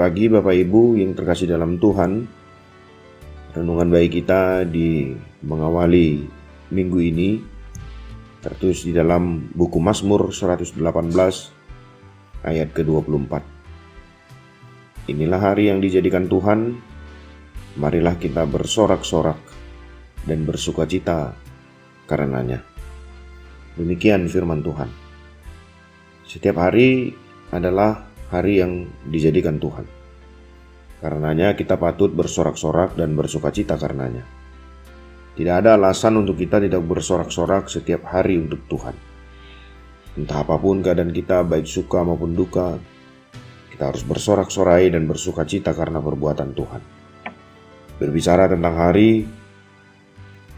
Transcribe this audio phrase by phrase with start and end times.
[0.00, 2.24] pagi Bapak Ibu yang terkasih dalam Tuhan.
[3.52, 5.12] Renungan baik kita di
[5.44, 6.24] mengawali
[6.72, 7.36] minggu ini
[8.40, 10.80] tertulis di dalam buku Mazmur 118
[12.48, 13.44] ayat ke-24.
[15.12, 16.80] Inilah hari yang dijadikan Tuhan,
[17.76, 19.36] marilah kita bersorak-sorak
[20.24, 21.36] dan bersuka cita
[22.08, 22.64] karenanya.
[23.76, 24.88] Demikian firman Tuhan.
[26.24, 27.12] Setiap hari
[27.52, 29.84] adalah hari yang dijadikan Tuhan.
[31.02, 34.22] Karenanya kita patut bersorak-sorak dan bersuka cita karenanya.
[35.34, 38.94] Tidak ada alasan untuk kita tidak bersorak-sorak setiap hari untuk Tuhan.
[40.18, 42.76] Entah apa pun keadaan kita, baik suka maupun duka,
[43.72, 46.82] kita harus bersorak-sorai dan bersuka cita karena perbuatan Tuhan.
[47.96, 49.24] Berbicara tentang hari,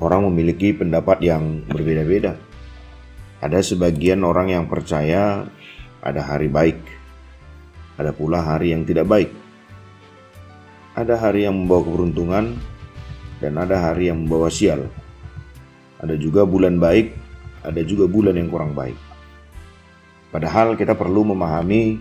[0.02, 2.34] orang memiliki pendapat yang berbeda-beda.
[3.38, 5.46] Ada sebagian orang yang percaya
[6.02, 7.01] ada hari baik,
[7.96, 9.30] ada pula hari yang tidak baik.
[10.92, 12.56] Ada hari yang membawa keberuntungan
[13.40, 14.88] dan ada hari yang membawa sial.
[16.00, 17.14] Ada juga bulan baik,
[17.64, 18.96] ada juga bulan yang kurang baik.
[20.32, 22.00] Padahal kita perlu memahami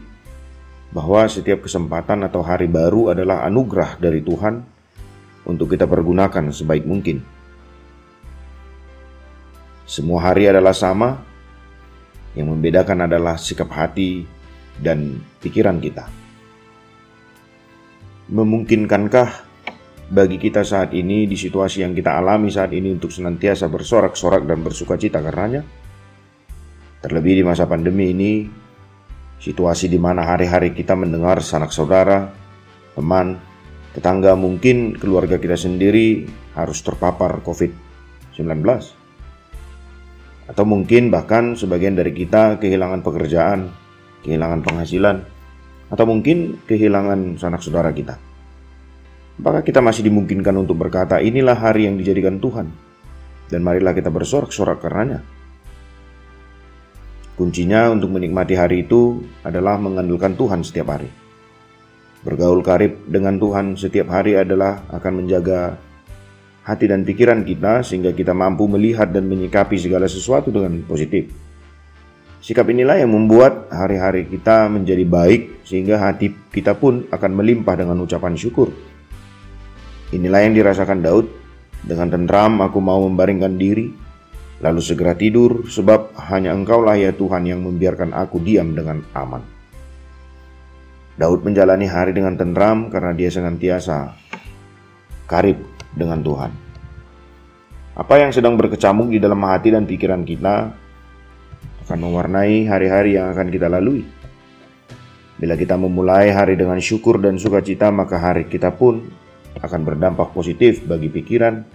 [0.92, 4.64] bahwa setiap kesempatan atau hari baru adalah anugerah dari Tuhan
[5.48, 7.24] untuk kita pergunakan sebaik mungkin.
[9.88, 11.20] Semua hari adalah sama,
[12.32, 14.24] yang membedakan adalah sikap hati
[14.80, 16.08] dan pikiran kita.
[18.32, 19.52] Memungkinkankah
[20.12, 24.64] bagi kita saat ini di situasi yang kita alami saat ini untuk senantiasa bersorak-sorak dan
[24.64, 25.64] bersuka cita karenanya?
[27.02, 28.46] Terlebih di masa pandemi ini,
[29.42, 32.30] situasi di mana hari-hari kita mendengar sanak saudara,
[32.94, 33.42] teman,
[33.98, 38.62] tetangga mungkin keluarga kita sendiri harus terpapar COVID-19.
[40.52, 43.72] Atau mungkin bahkan sebagian dari kita kehilangan pekerjaan
[44.24, 45.24] kehilangan penghasilan,
[45.92, 48.16] atau mungkin kehilangan sanak saudara kita.
[49.42, 52.70] Apakah kita masih dimungkinkan untuk berkata, inilah hari yang dijadikan Tuhan,
[53.50, 55.26] dan marilah kita bersorak-sorak karenanya.
[57.36, 61.10] Kuncinya untuk menikmati hari itu adalah mengandalkan Tuhan setiap hari.
[62.22, 65.74] Bergaul karib dengan Tuhan setiap hari adalah akan menjaga
[66.62, 71.34] hati dan pikiran kita sehingga kita mampu melihat dan menyikapi segala sesuatu dengan positif.
[72.42, 78.02] Sikap inilah yang membuat hari-hari kita menjadi baik sehingga hati kita pun akan melimpah dengan
[78.02, 78.74] ucapan syukur.
[80.10, 81.30] Inilah yang dirasakan Daud.
[81.82, 83.90] Dengan tentram aku mau membaringkan diri,
[84.62, 89.42] lalu segera tidur sebab hanya engkaulah ya Tuhan yang membiarkan aku diam dengan aman.
[91.18, 94.18] Daud menjalani hari dengan tentram karena dia senantiasa
[95.30, 95.62] karib
[95.94, 96.52] dengan Tuhan.
[97.98, 100.74] Apa yang sedang berkecamuk di dalam hati dan pikiran kita
[101.88, 104.06] akan mewarnai hari-hari yang akan kita lalui.
[105.42, 109.10] Bila kita memulai hari dengan syukur dan sukacita, maka hari kita pun
[109.58, 111.66] akan berdampak positif bagi pikiran,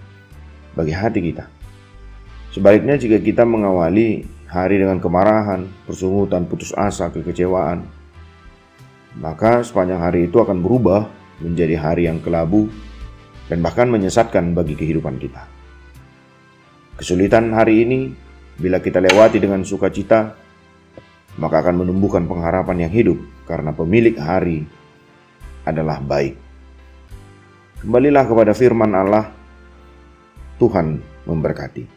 [0.71, 1.45] bagi hati kita.
[2.55, 7.83] Sebaliknya, jika kita mengawali hari dengan kemarahan, persungutan, putus asa, kekecewaan,
[9.19, 11.09] maka sepanjang hari itu akan berubah
[11.43, 12.71] menjadi hari yang kelabu
[13.51, 15.43] dan bahkan menyesatkan bagi kehidupan kita.
[16.97, 17.99] Kesulitan hari ini
[18.57, 20.33] Bila kita lewati dengan sukacita,
[21.37, 24.65] maka akan menumbuhkan pengharapan yang hidup karena pemilik hari
[25.61, 26.33] adalah baik.
[27.85, 29.29] Kembalilah kepada firman Allah,
[30.57, 30.97] Tuhan
[31.29, 31.96] memberkati.